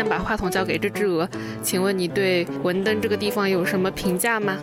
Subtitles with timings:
[0.00, 1.28] 先把话筒交给这只鹅，
[1.62, 4.56] 请问你对文登这个地方有什么评价吗？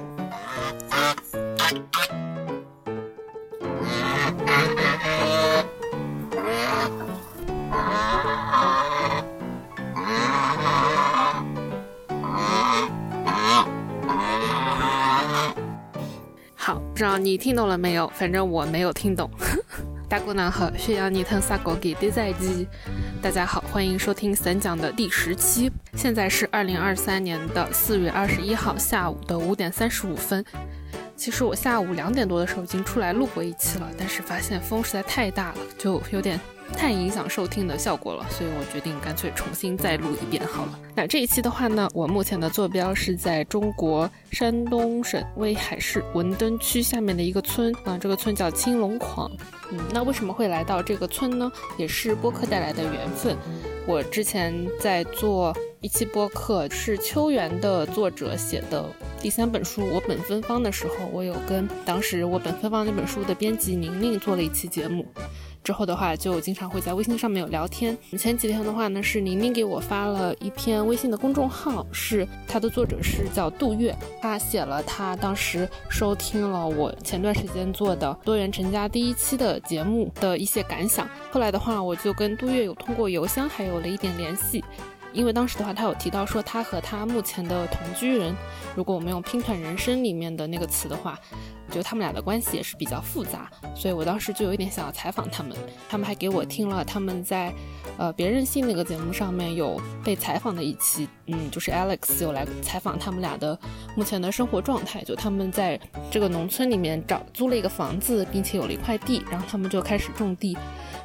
[16.55, 18.11] 好，不知道你听懂了没有？
[18.15, 19.29] 反正我没有听懂。
[20.09, 22.65] 大姑娘好，需要你腾萨狗给第赛季，
[23.21, 25.71] 大家好，欢迎收听散讲的第十期。
[25.95, 30.43] 现在是二零二三年的四月二十一号下午的五点三十五分。
[31.15, 36.39] 其实我下午两点多的时候已经出来录过一期了，但是发现风实在太大了，就有点。
[36.73, 40.79] 太影响收听的效果了，所以我决定干脆重新再录一遍好了。
[40.95, 49.31] 那这一期的话呢，我目前的坐标是在中国山东省威海市文登区下面的一个村啊，这个村叫青龙矿。
[49.71, 51.51] 嗯，那为什么会来到这个村呢？
[51.77, 53.35] 也是播客带来的缘分。
[53.85, 58.83] 我之前在做一期播客，是秋园的作者写的
[59.21, 65.05] 第三本书《我本芬芳》的时候，我有跟当时《我本芬芳》那本书的编辑宁宁做了一期节目。
[65.63, 67.95] 之后的话，就经常会在微信上面有聊天。
[68.17, 81.07] 前几天的话呢，是宁宁给我发了一篇微信的公众号，是他的作者是叫杜月，他写了他当时收听了我前段时间做的多元成家第一期的节目的一些感想。
[81.29, 84.63] 后来的话，我就跟杜月有通过邮箱还有了一点联系。
[85.17, 88.35] 因为当时的话，他有提到说他和他目前的同居人，
[88.75, 91.19] 如果我们用拼团人生里面的那个词的话，
[91.65, 95.57] 我觉得他们俩的关系也是比较复杂，所以我当时就有一点想要采访他们。
[95.89, 97.51] 他们还给我听了他们在
[97.97, 103.59] 呃别任性那个节目上面有被采访的一期，嗯，就是 Alex 有来采访他们俩的
[103.95, 105.79] 目前的生活状态，就他们在
[106.11, 110.55] 这个农村里面找租了一个房子，并且有了一块地，然后他们就开始种地。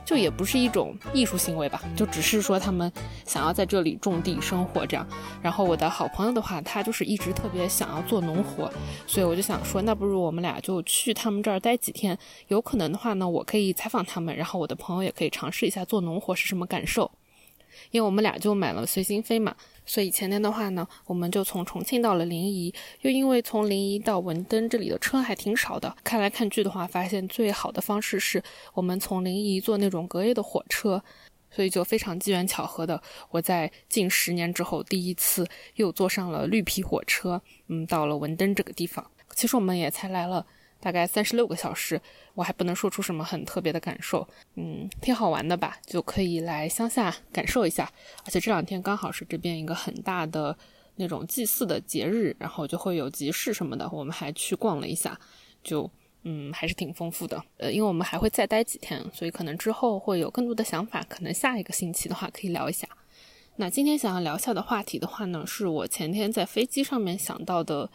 [0.05, 2.91] 就也不是一种艺术行为吧，就只是说他们
[3.25, 5.07] 想要在这里种地生活这样。
[5.41, 8.71] 然后我的好朋友的话，他就是一直特别想要做农活，
[9.07, 12.19] 所以我就想说，那不如我们俩就去他们这儿待几天。
[12.49, 17.11] 有可能的话呢，我可以采访他们，然后我的朋友也可以尝试一下做农活是什么感受。
[17.91, 19.55] 因为我们俩就买了随心飞嘛。
[19.85, 28.43] 所以前天的话呢，我们就从重庆到了临沂，又因为从临沂到文登这里的车还挺少的，看来看去的话，发现最好的方式是
[28.75, 31.03] 我们从临沂坐那种隔夜的火车，
[31.51, 39.05] 所以就非常机缘巧合的，我在近十年之后第一次又坐上了绿皮火车，嗯，到了文登这个地方。
[39.35, 40.47] 其实我们也才来了。
[40.83, 42.01] 大概三十六个小时，
[42.35, 44.27] 我还不能说出什么很特别的感受，
[44.57, 47.89] 嗯，挺好玩的吧，就可以来乡下感受一下。
[48.25, 50.57] 而且这两天刚好是这边一个很大的
[50.97, 55.17] 那种祭祀的节日，然后就会有集市什么的，我们还去逛了一下，
[55.63, 55.89] 就
[56.25, 57.41] 嗯还是挺丰富的。
[57.59, 62.89] 呃，因为我们还会再待几天，所以可能之后会有更多的想法，可能下一个星期的话可以聊一下。
[63.57, 67.91] 那今天想要聊下的话题的话呢，是我前天在飞机上面想到的。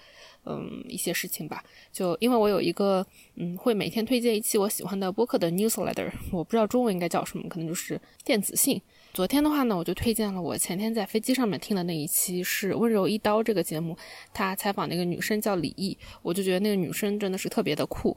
[0.50, 8.82] 嗯，一些事情吧，就因为我有一个嗯，会每天推荐一期我喜欢的播客的 newsletter，我不知道中文应该叫什么，可能就是电子信。
[9.14, 13.98] 昨天的话呢，我就推荐了我前天在飞机上面听的那一期，是《温柔一刀》这个节目，
[14.34, 18.16] 他采访那个女生叫李毅，我就觉得那个女生真的是特别的酷。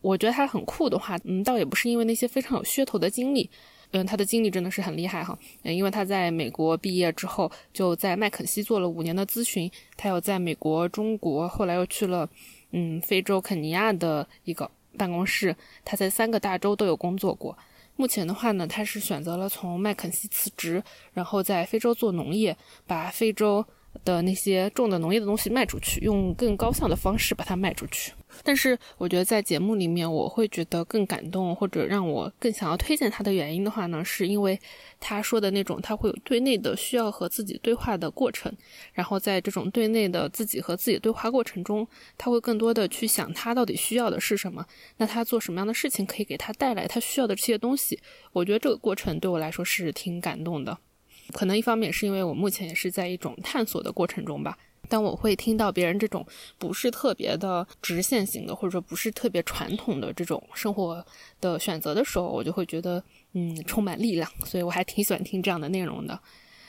[0.00, 3.50] 我觉得她很酷的话，嗯，倒也不是因为那些非常有噱头的经历。
[3.92, 5.38] 嗯，他的经历真的是很厉害哈。
[5.62, 9.70] 嗯，因为他在美国毕业之后，就在麦肯锡做了五年的咨询。
[9.96, 12.28] 他有在美国、中国，后来又去了，
[12.70, 15.54] 嗯，非洲肯尼亚的一个办公室。
[15.84, 17.56] 他在三个大洲都有工作过。
[17.96, 20.82] 目前的话呢，他是选择了从麦肯锡辞职，
[21.12, 23.64] 然后在非洲做农业，把非洲。
[24.04, 28.12] 的那些种的农业的东西卖出去，用更高效的方式把它卖出去。
[28.42, 34.58] 但是我觉得在节目里面，我会觉得更感动，或者让我更想要推荐他的原因的话呢，是因为
[34.98, 38.50] 他说的那种他会有对内的需要和自己对话的过程，
[38.94, 41.86] 然后在这种对内的自己和自己对话过程中，
[42.16, 44.64] 他会更多的去想他到底需要的是什么，
[44.96, 48.00] 那他做什么样的事情可以给他带来他需要的这些东西。
[48.32, 50.78] 我觉得这个过程对我来说是挺感动的。
[51.32, 54.56] 可能一方面是因为我目前也是在一种探索的过程中吧，
[54.88, 56.26] 当我会听到别人这种
[56.58, 61.04] 不是特别的直线型的，或者说不是特别传统的这种生活
[61.40, 63.02] 的选择的时候，我就会觉得
[63.32, 66.18] 嗯充满力量，所以我还挺喜欢听这样的内容的。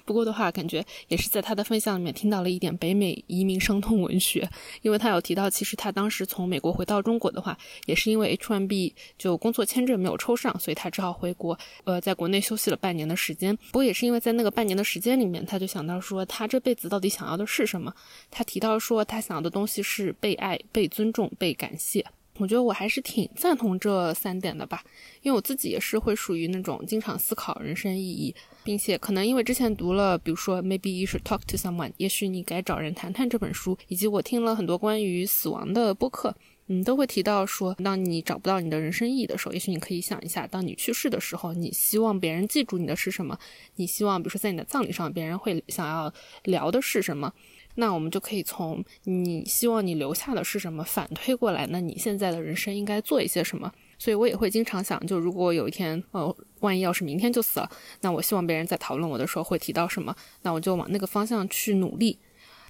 [0.06, 4.50] 不过的话，感觉也是在他的分享里面听到了一点北美移民伤痛文学，
[4.82, 13.56] 因为他有提到，其实他当时从美国回到中国的话，也是因为 H1B 就工作签证没有抽上，所以他只好回国，呃，在国内休息了半年的时间。
[13.56, 17.94] 不过也是因为在那个半年的时间里面，他就想到说，他这辈子到底想要的是什么？
[18.30, 22.06] 他提到说，他想要的东西是被爱、被尊重、被感谢。
[22.40, 24.84] 我觉得我还是挺赞同这三点的吧，
[25.22, 28.34] 因为我自己也是会属于那种经常思考人生意义，
[28.64, 36.36] 并且可能因为之前读了，比如说 Maybe you should talk to someone，也许你该找人谈谈这本书，以及我听了很多关于死亡的播客，
[36.68, 43.38] 嗯，都会提到说，当你找不到你的人生意义的时候，也许你可以想一下，当你去世的时候，你希望别人记住你的是什么？
[43.76, 46.12] 你希望，比如说在你的葬礼上，别人会想要
[46.46, 47.32] 聊的是什么？
[47.76, 53.72] 那我们就可以从你希望你留下的是什么反推过来，那你现在的人生应该做一些什么？
[53.98, 57.70] 所以我也会经常想，就如果有一天，呃，万一要是明天就死了，
[58.02, 60.16] 那我希望别人在讨论我的时候会提到什么？
[60.42, 62.20] 那我就往那个方向去努力。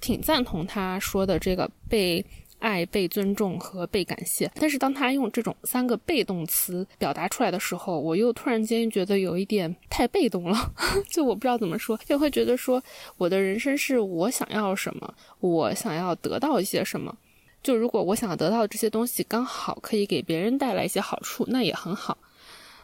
[0.02, 2.26] 挺赞同他说的这个被。
[2.64, 10.72] 爱、被尊重和被感谢，但是当他用这种三个被动词表达出来的时候，我又突然间觉得有一点太被动了，
[11.12, 12.82] 就我不知道怎么说，就会觉得说
[13.18, 17.14] 我的人生是我想要什么，我想要得到一些什么，
[17.62, 22.18] 就如果我想要得到这些东西刚好可以给别人带来一些好处，那也很好，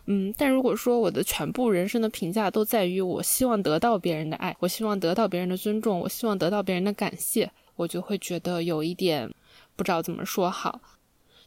[0.08, 9.32] 嗯，但如果说我的全部人生的评价都在于我希望得到别人的爱，我希望得到别人的尊重，我希望得到别人的感谢，我就会觉得有一点。
[9.80, 10.82] 不知道怎么说好，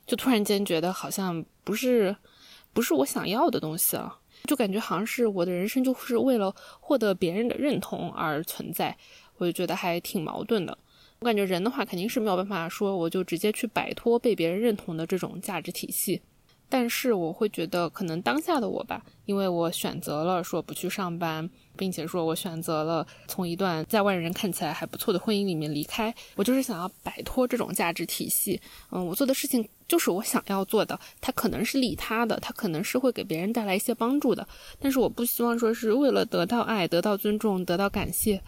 [0.07, 2.17] 就突然间觉得好像不是，
[2.73, 8.97] 不是我想要的东西了，就感觉好像是我的人生就是为了获得别人的认同而存在，
[9.37, 10.79] 我就觉得还挺矛盾的。
[11.19, 16.23] 我感觉人的话肯定是没有办法说，我就直接去摆脱被别人认同的这种价值体系。
[16.71, 28.61] 但是我会觉得，可能当下的我吧，因为我选择了说不去上班，并且说我选择了从一段在外人看起来还不错的婚姻里面离开，我就是想要摆脱这种价值体系。
[28.91, 34.47] 嗯，我做的事情就是我想要做的，它可能是利他的，它可能是会给别人带来一些帮助的，
[34.79, 38.43] 但是我不希望说是为了得到爱、得到尊重、得到感谢。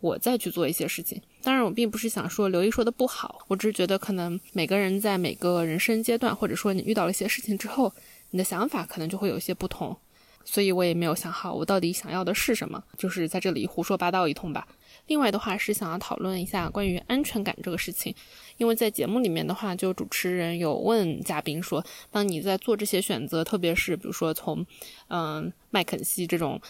[0.00, 7.92] 我再去做一些事情，当然我并不是想说刘毅说的不好，我只是觉得可能每个人在每个人生阶段，或者说你遇到了一些事情之后，
[8.30, 9.96] 你的想法可能就会有一些不同，
[10.44, 14.66] 所以我也没有想好我到底想要的是什么，就是在这里胡说八道一通吧。
[15.06, 18.14] 另外的话是想要讨论一下关于安全感这个事情，
[18.56, 24.64] 因为在节目里面的话，就主持人有问嘉宾说，当你在做这些选择，特别是比如说从
[25.08, 26.60] 嗯麦肯锡这种。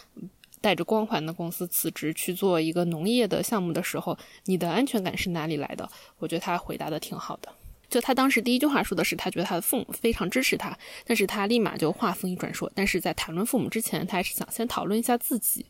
[0.61, 5.89] 带着光环的公司辞职去做一个农业的项目的时候，你的安全感是哪里来的？
[6.17, 7.49] 我觉得他回答的挺好的。
[7.89, 15.65] 就他当时第一句话说的是，他觉得他的父母非常支持他，但是他立马就话锋一转说，但是在谈论父母之前，他还是想先讨论一下自己。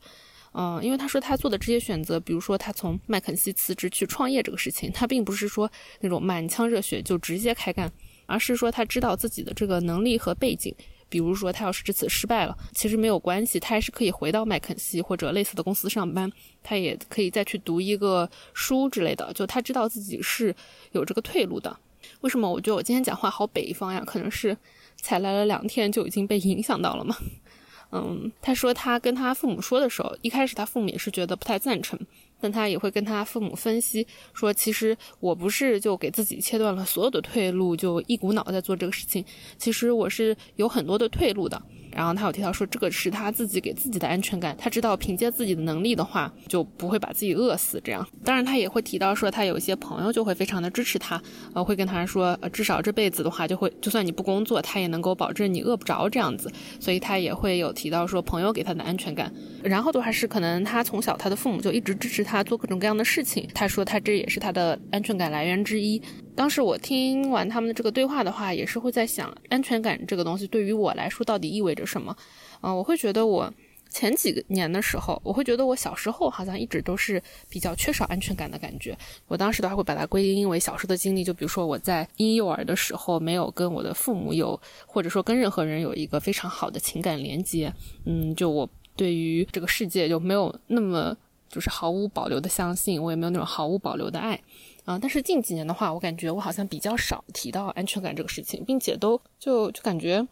[0.51, 5.71] 嗯，因为他说他做的这些选择，比如说他从麦肯锡辞职去创业这个事情，他并不是说
[6.01, 7.91] 那种满腔热血就直接开干，
[8.25, 10.75] 而是说他知道自己的这个能力和背景。
[11.07, 16.31] 比如说，他要是这次失败了，其实没有关系，他还是可以回到麦肯锡或者类似的公司上班，
[16.61, 19.33] 他也可以再去读一个书之类的。
[19.33, 20.55] 就他知道自己是
[20.91, 21.75] 有这个退路的。
[22.21, 24.03] 为什么我觉得我今天讲话好北方呀？
[24.05, 24.55] 可能是
[24.97, 27.15] 才来了两天就已经被影响到了嘛。
[27.91, 31.99] 嗯，他说他跟他父母说的时候，一开始他父母也是觉得不太赞成。
[32.41, 39.25] 但他也会跟他父母分析说，其实我不是就给自己切断了所有的退路，就一股脑在做这个事情。
[39.57, 41.61] 其实我是有很多的退路的。
[41.91, 44.55] 然后他有提到说，这个是他自己给自己的安全感。
[44.57, 47.81] 他知道凭借自己的能力的话，就不会把自己饿死。
[47.83, 51.21] 这样，当然他也会提到说，他有一些朋友就会非常的支持他，
[51.53, 56.51] 呃，会跟他说，呃，至少这辈子的话，就会就算你不工作，他也能够保证你饿不着这样子。
[56.79, 59.31] 所以他也会有提到说，朋友给他的安全感。
[59.63, 63.47] 然后的话是，可能他从小他的父母就一直支持他做各种各样的事情。
[63.53, 66.01] 他说他这也是他的安全感来源之一。
[66.35, 72.15] 当时我听完他们的这个对话的话，也是会在想，安全感这个东西对于我来说到底意味着什么？
[72.61, 73.53] 嗯，我会觉得我
[73.89, 78.97] 前几年的时候，我会觉得我小时候好像一直都是比较缺少安全感的感觉。
[79.27, 87.73] 我当时的话会把它归因为小时候的经历，就比如说我在婴幼儿的时候没有跟我的父母有，或者说跟任何人有一个非常好的情感连接。
[88.05, 91.17] 嗯，就我对于这个世界就没有那么
[91.49, 94.39] 就是毫无保留的相信，我也没有那种毫无保留的爱。
[94.85, 100.25] 啊，但是近几年的话，我感觉我好像比较少提到安全感这个事情，并且都就就感觉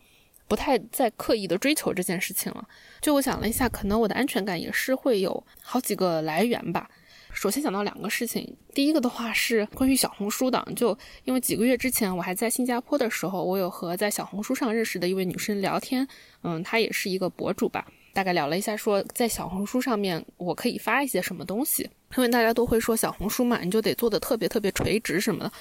[0.48, 2.68] 不太在刻意的追求这件事情了。
[3.02, 6.90] 就我想了一下，可能我的安全感也是会有好几个来源吧。
[7.34, 16.08] 首先想到两个事情，第一个的话是关于小红书的，就因为几个月之前我还在新加坡的时候，我有和在小红书上认识的一位女生聊天，
[16.42, 17.86] 嗯，她也是一个博主吧。
[18.18, 25.52] 大概聊了一下，说在小红书上面我可以发一些什么东西，因为大家都会说小红书嘛，你就得做的特别特别垂直什么的。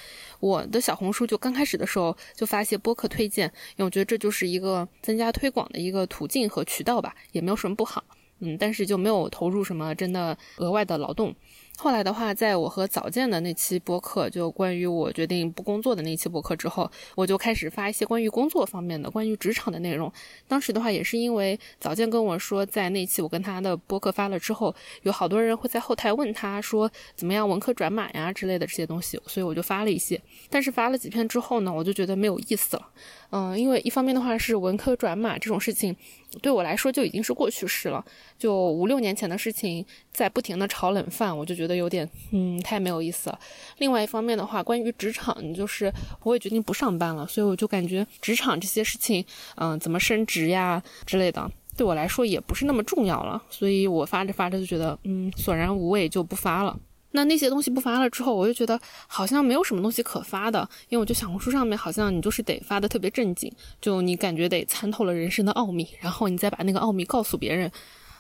[0.40, 3.46] 我的小红书就刚开始的时候就发一些播客推荐，
[3.76, 8.02] 因为我觉得这就是一个增加推广的一个途径和渠道吧，也没有什么不好。
[8.38, 11.34] 嗯，但是就没有投入什么真的额外的劳动。
[11.78, 20.11] 后来的话，在我和早见的那期播客，就关于我决定不工作的那期播客之后，我就开始发一些关于工作方面的、关于职场的内容。
[20.49, 30.21] 当时的话，也是因为早见跟我说，在那期我跟他的播客发了之后，有好多人会在后台问他说怎么样文科转码呀之类的这些东西，所以我就发了一些。
[30.49, 32.88] 但是发了几篇之后呢，我就觉得没有意思了。
[33.30, 35.95] 嗯，因为一方面的话是文科转码这种事情，
[36.40, 38.04] 对我来说就已经是过去式了，
[38.38, 43.38] 就五六年前的事情，在不停的炒冷饭，我就觉得有点嗯太没有意思了。
[43.78, 45.92] 另外一方面的话，关于职场，就是
[46.23, 49.25] 我也决定不上班了，所以我就感觉职场这些事情，
[49.56, 56.78] 嗯，怎么升职呀之类的，对我来说也不是那么重要了，所以我发着发着就觉得嗯索然无味，就不发了。
[57.16, 67.73] 那那些东西不发了之后，我就觉得好像没有什么东西可发的，因为我就小红书上面好像你就是得发的特别正经，就你感觉得参透了人生的奥秘，然后你再把那个奥秘告诉别人，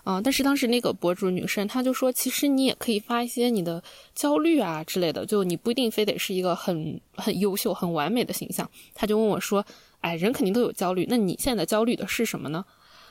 [0.02, 3.82] 啊，但是当时那个博主女生她就说，其实你也可以发一些你的
[4.14, 8.68] 焦虑啊之类的，就你不一定非得是一个很很优秀、很完美的形象。
[8.94, 9.62] 她就问我说，
[10.00, 12.64] 哎，人肯定都有焦虑，那你现在焦虑的是什么呢？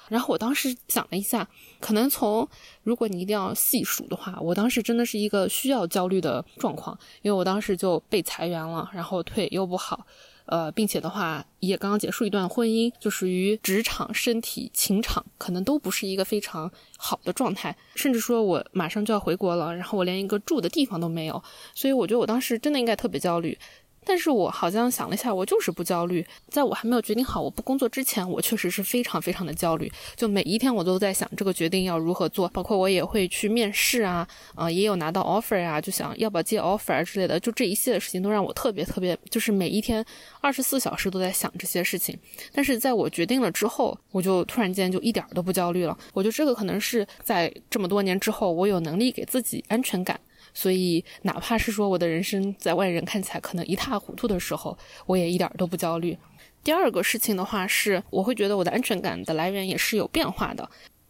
[0.10, 1.48] 然后我当时想了一下，
[1.80, 2.48] 可能从
[2.84, 10.06] 如果你一定要细数的话，我当时真的是一个需要焦虑的状况，因为我当时就被裁员了，然后腿又不好，
[10.46, 21.42] 呃，并且的话也刚刚结束一段婚姻，就属于职场、身体、情场可能都不是一个非常好的状态，甚至说我马上就要回国了，然后我连一个住的地方都没有，
[21.74, 23.58] 所以我觉得我当时真的应该特别焦虑。
[24.06, 26.26] 但是我好像想了一下，我就是不焦虑。
[26.50, 29.92] 在我还没有决定好我不工作之前，我确实是非常非常的焦虑。
[30.16, 37.40] 就每一天我都在想这个决定要如何做，包括我也会去面试啊，啊，也有拿到 offer 啊，就想要不要接 offer 之类的。
[37.40, 40.06] 就这一系列事情都让我特别特别，就是每一天
[40.40, 42.18] 二十四小时都在想这些事情。
[42.54, 45.98] 但是在我决定了之后，我就突然间就一点都不焦虑了。
[46.14, 50.20] 我觉得这个可能是在这么多年之后，我有能力给自己安全感。
[50.56, 56.18] 所以，哪怕是说我的人生在外人看起来可能一塌糊涂的时候，我也一点都不焦虑。
[56.64, 60.68] 第二个事情的话是，我会觉得我的安全感的来源也是有变化的。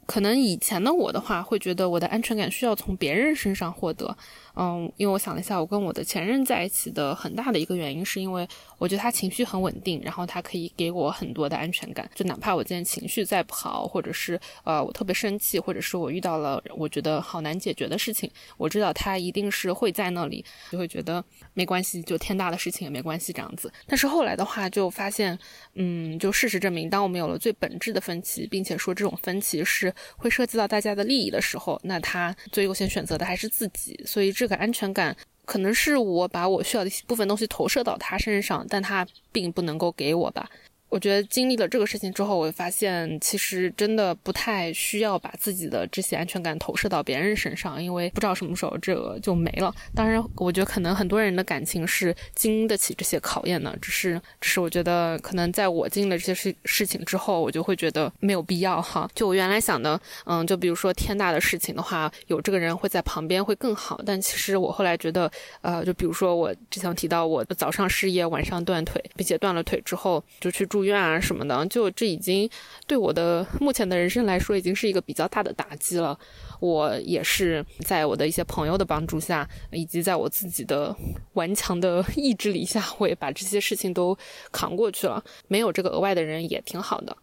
[0.07, 4.15] 可能以前的我的话，会觉得我的安全感需要从别人身上获得。
[4.55, 12.09] 嗯，因为我想了一下，我跟我的前任在一起的很大的一个原因，是因为我觉得他情绪很稳定，然后他可以给我很多的安全感。
[12.15, 23.69] 就哪怕我今天情绪再不好，或者是呃我特别生气，或者是我遇到了我觉得好难解决的事情，我知道他一定是会在那里，就会觉得没关系，就天大的事情也没关系这样子。
[23.85, 25.37] 但是后来的话，就发现，
[25.73, 33.99] 嗯，就事实证明，当我们有了最本质的分歧，并且说这种分歧是会涉及到大家的利益的时候，那他最优先选择的还是自己。
[34.05, 34.45] 所以这。
[34.45, 40.49] 个安全感可能是我把我需要的一部分东西投射到他身上，但他并不能够给我吧。
[40.95, 49.75] 我觉得经历了这个事情之后，我发现其实真的不太需要把自己的这些安全感投射到别人身上，因为不知道什么时候这个就没了。
[49.93, 59.05] 当然，我觉得可能很多人的感情是经得起这些考验的，只是，只是我觉得可能在我经历了这些事事情之后，我就会觉得没有必要哈。
[59.13, 63.99] 就我原来想的，嗯，就比如说天大的事情的话，有这个人会在旁边会更好。
[64.05, 70.84] 但其实我后来觉得，呃，就比如说我之前提到我早上失业，晚上断腿，并且断了腿之后就去住。
[70.85, 72.49] 院啊什么的，就这已经
[72.87, 76.17] 对我的目前的人生来说，已经是一个比较大的打击了。
[76.61, 80.95] 我也是在我的一些朋友的帮助下，以及在我自己的
[81.33, 84.17] 顽强的意志力下，我也把这些事情都
[84.51, 85.23] 扛过去了。
[85.47, 87.17] 没有这个额外的人也挺好的。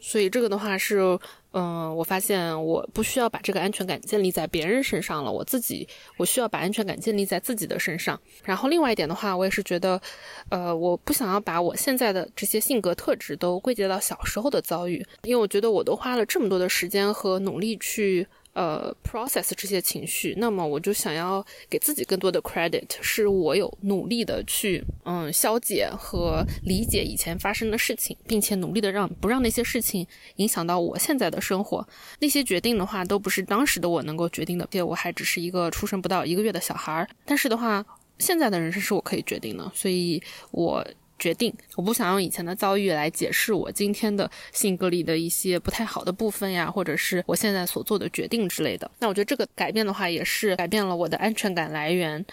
[0.00, 1.18] 所以这个的话是。
[1.56, 8.20] 嗯，我发现我不需要把这个安全感建立在别人身上了，我自己我需要把安全感建立在自己的身上。
[8.44, 10.00] 然后另外一点的话，我也是觉得，
[10.48, 18.26] 呃，我不想要把我现在的这些性格特质都归结到小时候的遭遇，因为我觉得我都花了这么多的时间和努力去。
[18.54, 30.06] 呃，process 这些情绪，那么我就想要给自己更多的 credit，是我有努力的去嗯消解和理解以前发生的事情，并且努力的让不让那些事情
[30.36, 31.86] 影响到我现在的生活。
[32.20, 37.08] 那些决定的话，都不是当时的我能够决定的，且我还只是一个出生不到一个月的小孩儿。
[37.24, 37.84] 但是的话，
[38.18, 40.86] 现在的人生是我可以决定的，所以我。
[41.18, 48.90] 决定，我不想用以前的遭遇来解释我今天的性格里的一些不太好的部分呀，或者是我现在所做的决定之类的。
[48.98, 52.24] 那我觉得这个改变的话，也是改变了我的安全感来源。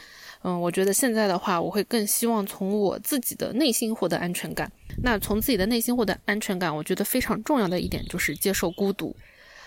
[0.43, 4.71] 嗯，我觉得现在的话，我会更希望从我自己的内心获得安全感。
[5.03, 9.15] 那从自己的内心获得安全感，我觉得非常重要的一点就是接受孤独。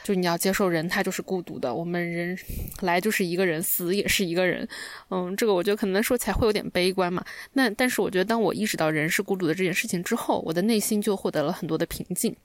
[0.04, 1.75] 就你要接受人，他就是孤独的。
[1.75, 2.38] 我们人
[2.82, 4.68] 来就是一个人，死也是一个人。
[5.08, 7.25] 嗯，这个我觉得可能说起来会有点悲观嘛。
[7.54, 12.37] 那但是我觉得，当我意识到人是孤独的这件事情之后，我的内心就获得了很多的平静。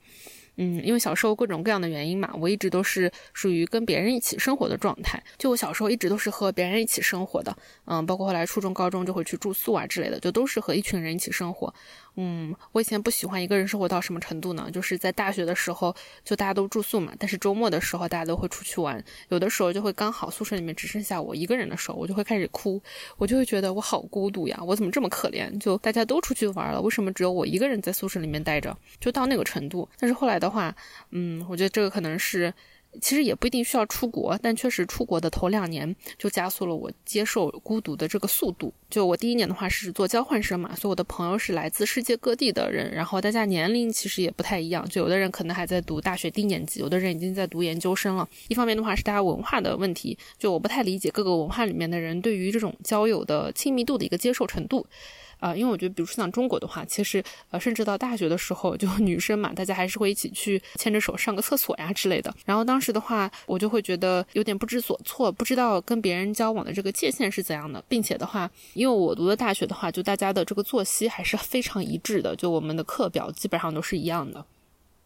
[0.62, 5.22] 嗯，因为小时候各种各样的原因嘛，我一直都是属于跟别人一起生活的状态。
[5.38, 11.74] 就我小时候一直都是和别人一起生活的，嗯，包括后来初中、高中就会去住宿啊之类的，就都是和一群人一起生活。
[12.22, 14.70] 嗯，我以前不喜欢一个人生活到什么程度呢？
[14.74, 15.96] 就是在大学的时候，
[16.26, 22.82] 就大家都住宿嘛，但是周末的时候大家都会出去玩，有的时候就会刚好宿舍里面只剩下我一个人的时候，我就会开始哭，
[23.16, 25.58] 我就会觉得我好孤独呀，我怎么这么可怜？
[25.60, 28.78] 就大家都出去玩了，为什么只有我一个人在宿舍里面待着？
[29.00, 29.88] 就到那个程度。
[29.98, 30.76] 但是后来的话，
[31.12, 32.54] 嗯，我觉得这个可能是。
[33.02, 38.74] 其实也不一定需要出国，但确实出国的头两年就加速了我接受孤独的这个速度。
[38.90, 48.28] 就我第一年的话是做交换生嘛，所以我的朋友是来自世界各地的人，然后大家年龄其实也不太一样，就有的人可能还在读大学低年级，有的人已经在读研究生了。
[48.48, 54.86] 一方面的话是大家文化的问题，就我不太理解各个文化里面的人对于这种交友的亲密度的一个接受程度。
[55.40, 62.34] 啊，因为我觉得，比如说像中国的话，其实呃，甚至到大学的时候，就 女生嘛，大家还是会一起去牵着手上个厕所呀之类的。
[62.46, 74.46] 然后当时的话，我就会觉得有点不知所措，不知道跟别人交往的这个界限是怎样的，并且的话，因为我读的大学的话，就大家的这个作息还是非常一致的，就我们的课表基本上都是一样的。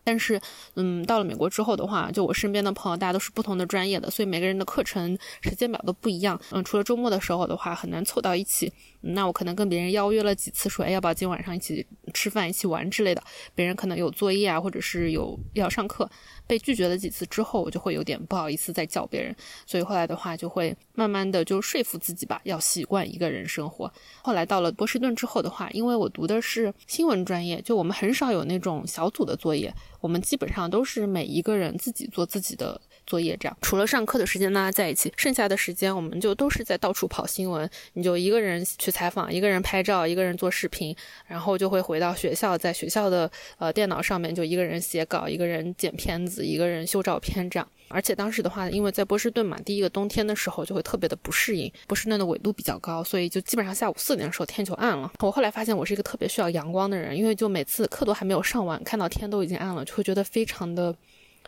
[0.03, 0.39] 但是，
[0.75, 6.39] 嗯，到了美国之后的话，就我身边的朋友，大家都是不同的专业的，所以每个人的课程时间表都不一样。
[6.51, 8.71] 嗯，除了周末的时候的话，很难凑到一起。
[9.01, 13.21] 那我可能跟别人邀约了几次，说，哎，要不要今晚上一起吃饭、一起玩之类的？
[13.55, 16.09] 别人可能有作业啊，或者是有要上课，
[16.45, 19.35] 被拒绝了几次之后，我就会有点不好意思再叫别人。
[19.65, 23.91] 所以后来的话，就会慢慢的就说服自己吧，要习惯一个人生活。
[24.21, 32.79] 后来到了波士顿之后的话，因为我读的是新闻专业，就我们很少有那种小组的作业，我们基本上都是每一个人自己做自己的。
[33.05, 37.69] 作业这样，除了上课的时间大家在一起，剩下的时间我们就都是在到处跑新闻。
[37.91, 40.95] 你就一个人去采访，一个人拍照，一个人做视频，
[41.27, 47.67] 然后就会回到学校，在学校的呃电脑上面就一个人写稿，一个人剪片子，一个人修照片这样。
[47.89, 51.71] 而且当时的话，因为在波士顿嘛，第一个冬天的时候就会特别的不适应。
[51.85, 55.11] 波士顿的纬度比较高，所以就基本上下午四点的时候天就暗了。
[55.19, 60.95] 我后来发现我是一个特别需要阳光的人，因为就每次课都还没有上完，看到天都已经暗了，就会觉得非常的。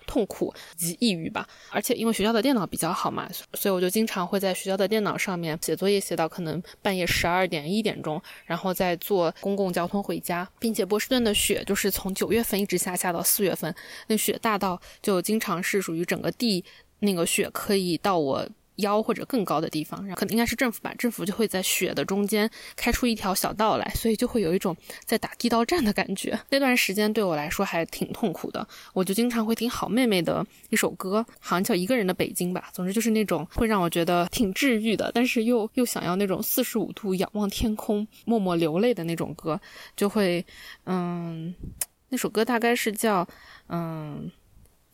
[0.06, 10.48] 痛苦及抑郁吧，而且因为学校的电脑比较好嘛，所以我就经常会在学校的电脑上面写作业，写到可能半夜十二点一点钟，然后再坐公共交通回家。
[10.60, 13.74] 并且波士顿的雪就是从九月份一直下下到四月份，
[14.08, 16.64] 那雪大到就经常是属于整个地
[17.00, 18.48] 那个雪可以到我。
[18.78, 26.38] 腰或者更高的地方，然后可能应该是政府吧，政府就会在雪的中间开出一条小道来，所以就会有一种在打地道战的感觉。
[26.50, 32.70] 那段时间对我来说还挺痛苦的，我就经常会听好妹妹的一首歌，好像叫《一个人的北京》吧。
[32.74, 39.60] 总之就是那种会让我觉得挺治愈的，但是又又想要那种四十五度仰望天空、默默流泪的那种歌，
[39.96, 40.46] 就会，
[40.86, 41.54] 嗯，
[42.10, 43.28] 那首歌大概是叫，
[43.70, 44.32] 嗯。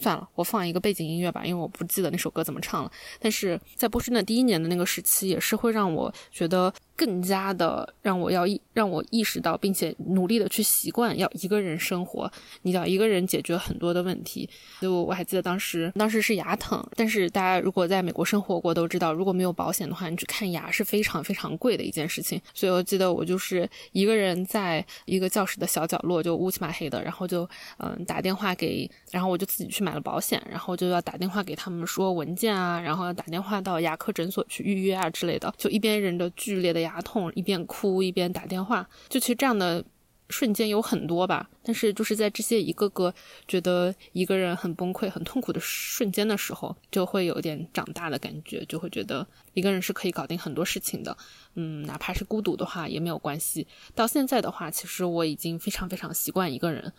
[0.02, 2.92] 算了，我放一个背景音乐吧，因为我不记得那首歌怎么唱了。
[3.20, 6.74] 但是在波士顿第一年的那个时期，也是会让我觉得。
[7.02, 14.48] 更加的让我要意让我意识到，并且努力的去习惯要一个人生活，你要一个人解决很多的问题。
[14.82, 22.40] 就我还记得当时，当时是牙疼，但是大家如果在美国生活过都知道，如果没有保险的话，你去看牙是非常非常贵的一件事情。
[22.54, 36.90] 所以我记得我就是一个人在一个教室的小角落，就乌漆嘛黑的，然后就嗯打电话给，然后我就自己去买了保险，然后就要打电话给他们说文件啊，然后要打电话到牙科诊所去预约啊之类的，就一边忍着剧烈的牙。
[36.91, 39.84] 牙痛，一边哭一边打电话，就其实这样的
[40.30, 41.49] 瞬间有很多吧。
[41.63, 43.13] 但是就是在这些一个个
[43.47, 51.15] 觉得一个人很崩溃、很痛苦的瞬间的时候，就会有点长大的感觉，就会觉得一个人是可以搞定很多事情的。
[51.56, 53.67] 嗯，哪怕是孤独的话也没有关系。
[53.93, 56.91] 到现在的话，其实我已经非常非常习惯一个人，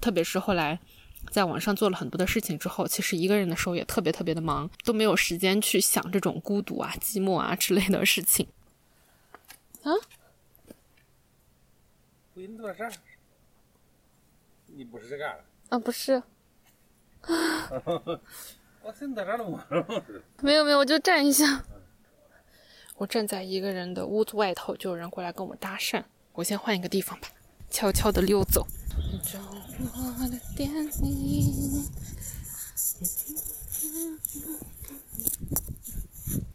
[0.00, 0.78] 特别是后来
[1.30, 8.46] 在网上做了很多的事情之后，其实一个人的时候也特别特别的忙，都没有时间去想这种孤独啊、寂寞啊之类的事情。
[9.82, 9.92] 啊？
[12.34, 12.90] 不，你做啥？
[14.66, 15.44] 你不是这干的？
[15.70, 16.22] 啊，不是。
[18.82, 19.66] 我听在这了吗？
[20.40, 21.64] 没有没有，我就站一下。
[22.96, 26.02] 我站在一个人的屋子外头，就有人过来跟我搭讪。
[26.32, 27.28] 我先换一个地方吧，
[27.70, 28.66] 悄悄的溜走。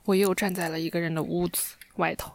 [0.06, 2.34] 我又站在了一个人的屋子外头。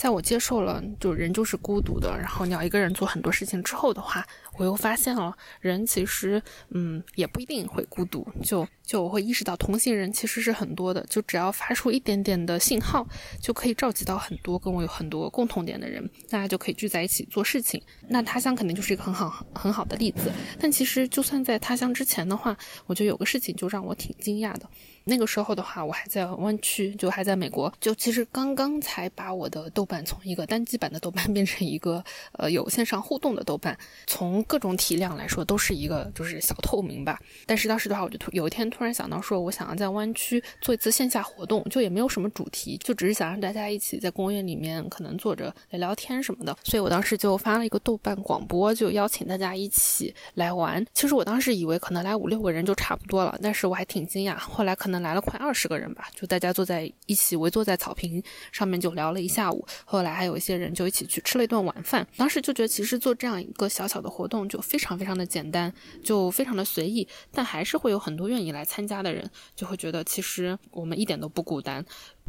[0.00, 4.26] 在我接受了就人就是孤独的，然后你要一个人做很多事情之后的话，
[4.58, 13.06] 我又发现了人其实嗯也不一定会孤独，就就我会意识到同行人其实是很多的，就只要发出一点点的信号，
[13.40, 17.80] 就可以召集到很多跟我有很多共同点的人，大家就可以聚在一起做事情。
[18.08, 24.68] 那他乡肯定就是一个很好很好的例子，但其实就算在他乡之前的话，我觉得有个事情就让我挺惊讶的。
[25.04, 37.20] 那个时候的话，我还在湾区，就还在美国，就其实刚刚才把我的豆瓣从一个单机版的豆瓣 变成一个呃有线上互动的豆瓣，从各种体量来说都是一个就是小透明吧。
[37.46, 46.56] 但是当时的话，我就突有一天突然想到说，我想要在湾区做一次线下活动，就也没有什么主题，就只是想让大家一起在公园里面可能坐着聊聊天什么的。
[46.64, 50.84] 所以我当时就发了一个豆瓣广播，就邀请大家一起来玩。
[50.94, 58.22] 其实我当时以为可能来五六个人就差不多了，但是我还挺惊讶，后来可能来了快二十个人吧，就大家坐在一起围坐在草坪
[58.52, 59.66] 上面就聊了一下午。
[59.84, 62.06] 后来还有一些人就一起去吃了一顿晚饭。
[62.16, 65.70] 当时就觉得其实做这样一个小小的活动动就非常非常的简单，
[66.02, 71.84] 就非常的随意，但还是会有很多愿意来参加的人，就会觉得其实我们一点都不孤单。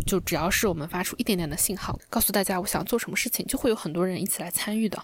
[0.05, 5.01] 就只要是我们发出一点点的信号，告诉大家我想做什么事情，就会有很多人一起来参与的。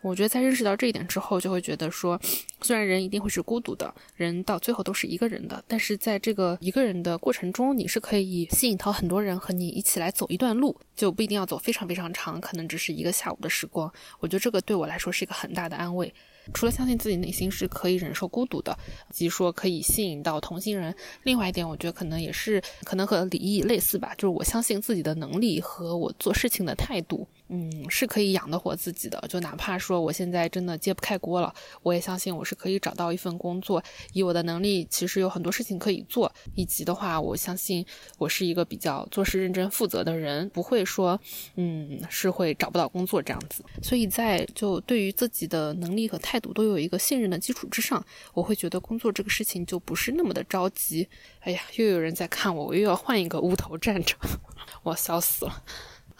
[0.00, 2.20] 我觉得在认识到这一点之后，就会觉得说，
[2.60, 13.92] 虽然人一定会是孤独的，人到最后都是一个人的，但是在这个一个人的过程中，你是可以吸引到很多人和你一起来走一段路，就不一定要走非常非常长，可能只是一个下午的时光。
[14.18, 16.12] 我觉得这个对我来说是一个很大的安慰。
[16.54, 18.76] 除了相信自己内心是可以忍受孤独的，
[19.12, 27.28] 及说可以吸引到同行人，另外一点，我觉得可能也是可能和李毅类似吧，就是我我相信自己的能力和我做事情的态度。
[27.52, 29.22] 嗯，是可以养得活自己的。
[29.28, 33.82] 就哪怕说我现在真的揭不开锅了，我也相信我是可以找到一份工作。
[34.12, 36.32] 以我的能力，其实有很多事情可以做。
[36.54, 37.84] 以及的话，我相信
[38.18, 41.20] 我是一个比较做事认真负责的人，不会说，
[41.56, 43.64] 嗯，是会找不到工作这样子。
[43.82, 51.08] 所以在就对于自己的能力和态度都有一个信任的基础之上，我会觉得工作这个事情就不是那么的着急。
[51.40, 54.14] 哎呀，又有人在看我，我又要换一个屋头站着，
[54.84, 55.64] 我笑死了。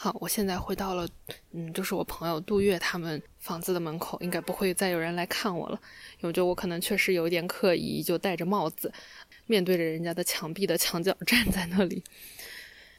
[0.03, 1.07] 好，我现在回到了，
[1.53, 5.79] 嗯，就是我朋友杜月他们房子的门口，应该不会再有人来看我了，
[6.23, 8.91] 因为就我可能确实有一点刻意，就戴着帽子，
[9.45, 12.03] 面对着人家的墙壁的墙角 站在那里，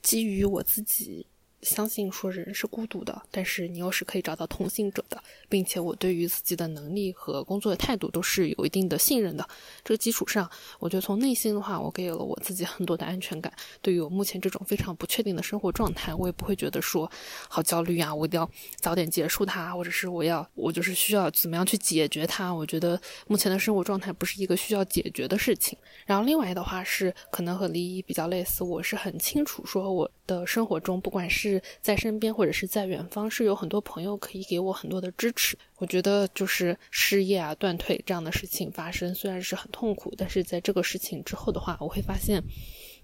[0.04, 1.26] 基于我自己。
[1.62, 9.48] 相信说人是孤独的，但是你又是可以找到同行者的，并且我对于自己的能力和工作的态度都是有一定的信任的。
[9.84, 13.52] 这个基础上，我觉得从内心的话，我给了我自己很多的安全感。
[13.82, 17.10] 对于我目前这种非常不确定的生活状态，我也不会觉得说
[17.48, 22.52] 好焦虑啊，我一定要早点结束它，或者是我要我就是需要怎么样去解决它。
[22.54, 25.78] 我觉得目前的生活状态不是一个需要解决的事情。
[26.06, 35.58] 然后另外的话是可能和李一比较类似，我是很清楚说我的生活中不管是是在身边或者是在远方，是有很多朋友可以给我很多的支持。
[35.78, 42.42] 我觉得就是失业啊、断腿这样的事情发生，虽然是很痛苦，但是在这个事情之后的话，我会发现，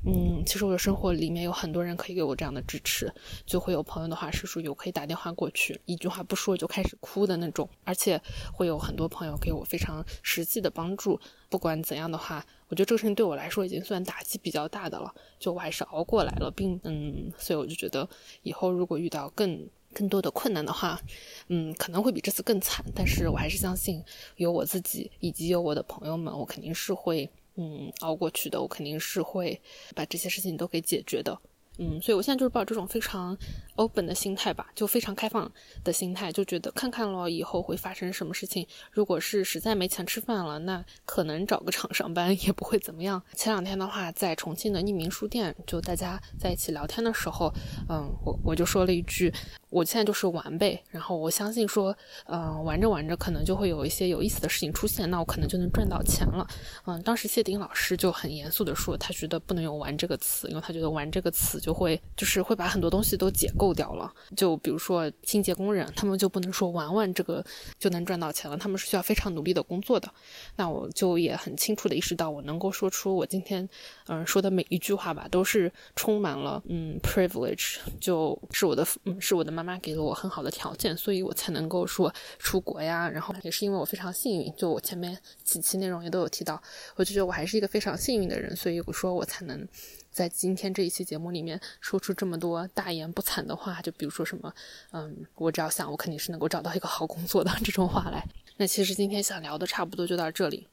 [0.05, 3.12] 嗯，其实我的生活里面有很多人可以给我这样的支持。
[3.45, 8.21] 就会有朋友的话是属于我可以打电话过去，一句话不说就开始哭的那种，而且
[8.53, 11.19] 会有很多朋友给我非常实际的帮助。
[11.49, 12.45] 不管怎样的话。
[12.69, 18.05] 我觉得这个事情对我来说已经算打击比较大的了，就我还是熬过来了，并嗯，所以我就觉得
[18.43, 20.99] 以后如果遇到更更多的困难的话，
[21.47, 24.03] 嗯，可能会比这次更惨，但是我还是相信
[24.36, 29.60] 有我自己以及有我的朋友们，我肯定是会嗯熬过去的，我肯定是会
[29.93, 31.38] 把这些事情都给解决的。
[31.80, 33.38] 嗯，所以我现在就是抱这种非常
[33.76, 35.52] open 的心态吧，就非常开放
[35.84, 38.65] 的心态，就觉得看看了以后会发生什么事情。
[38.91, 43.22] 如果是实在没钱吃饭了，那可能找个厂上班 也不会怎么样。
[43.36, 47.54] 前两天的话，在重庆的匿名书店，就大家在一起聊天的时候，
[47.89, 49.32] 嗯，我我就说了一句。
[49.69, 51.95] 我现在就是玩呗，然后我相信说，
[52.27, 56.47] 嗯，玩着玩着可能就会有一些有意思的事情出现，那我可能就能赚到钱了。
[56.86, 64.10] 嗯，当时谢顶老师就很严肃的说，他觉得不能用“玩”这个词，因为他觉得“玩”这个词就会就是会把很多东西都解构掉了。
[64.38, 67.43] 就比如说清洁工人，他们就不能说玩玩这个
[67.77, 70.10] 就能赚到钱了，他们是需要非常努力的工作的。
[70.56, 73.67] 那我就也很清楚的意识到，我能够说出我今天
[74.08, 79.57] 嗯说的每一句话吧，都是充满了嗯 privilege，就是我的嗯是我的。
[79.58, 83.10] 妈妈给了我很好的条件，所以我才能够说出国呀。
[83.10, 86.62] 然后也是因为我非常幸运，就我前面几期内容也都有提到，
[86.96, 89.67] 我就觉得我还是一个非常幸运的人，所以我说我才能
[90.12, 93.82] 在今天这一期节目里面说出这么多大言不惭的话。
[93.82, 94.54] 就比如说什么，
[94.91, 98.24] 嗯，我只要想，我肯定是能够找到一个好工作的这种话来。
[98.58, 100.67] 那其实今天想聊的差不多就到这里。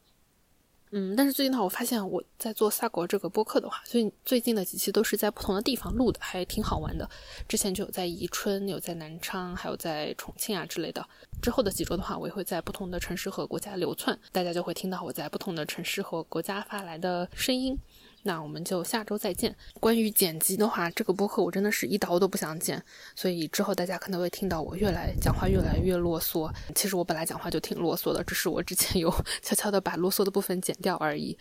[0.90, 7.08] 嗯，但是最近呢，我发现我在做萨国这个播客的话，最最近的几期都是在不同的地方录的，还挺好玩的。
[7.48, 11.04] 之前就有在宜春，有在南昌，还有在重庆啊之类的。
[11.42, 17.76] 之后的几周的话，我也会在不同的城市和国家流窜，大家就会听到我在不同的城市和国家发来的声音。
[18.26, 19.54] 那我们就下周再见。
[19.78, 22.82] 关于剪辑的话，这个播客我真的是一刀都不想剪，
[23.14, 26.50] 所以之后大家可能会听到我越来讲话越来越啰嗦。
[26.74, 29.08] 其实我本来讲话就挺啰嗦的，只是我之前有
[29.42, 31.36] 悄悄的把啰嗦的部分剪掉而已。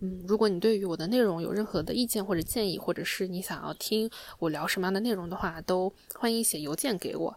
[0.00, 7.36] 嗯，如果你对于我的内容有任何的意见或者建议，或者是你想要听我聊什么样的内容的话，都欢迎写邮件给我。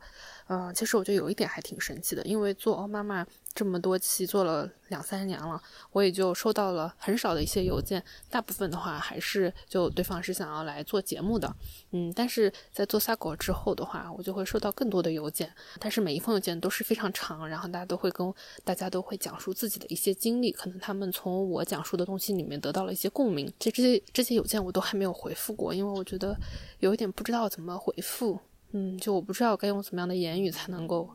[0.54, 5.62] 嗯，其实我觉得有一点还挺神奇的，因为做欧妈妈这么多期，做了两三年了，
[5.94, 11.56] 我也就收到了很少的一些邮件，大部分的话还是就对方是想要来做节目的。
[11.92, 18.34] 嗯，但是在做撒狗之后的话，我就会收到更多的邮件，但是每一封邮件都是非常长，然后大家都会跟
[18.66, 23.50] 大家都会讲述自己的一些经历，可能他们从我讲述的东西里面得到了一些共鸣。
[23.58, 26.36] 其实这些这些邮件我都还没有回复过，因为我觉得
[26.80, 28.38] 有一点不知道怎么回复。
[28.72, 31.10] 嗯，就我不知道该用怎么样的言语才能够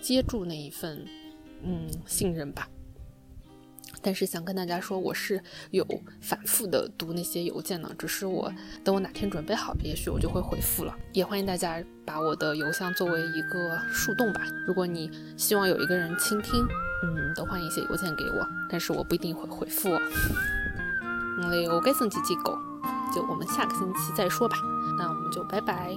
[0.00, 1.06] 接住那一份
[1.62, 2.68] 嗯信任吧。
[4.04, 5.86] 但是想跟大家说，我是有
[6.20, 8.52] 反复的读那些邮件呢，只是我
[8.82, 10.92] 等我哪天准备好，也许我就会回复了。
[11.12, 14.42] 也欢迎大家把我的邮箱作为一个树洞吧。
[14.66, 16.66] 如果你希望有一个人倾听，
[17.04, 20.00] 嗯，都欢迎写邮件给我，但是我不一定会回复哦。
[21.44, 22.58] 嗯，我该送几几狗，
[23.14, 24.56] 就我们下个星期再说吧。
[24.98, 25.96] 那我们就拜拜。